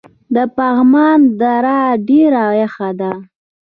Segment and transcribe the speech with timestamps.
[0.35, 3.11] د پغمان دره ډیره یخه ده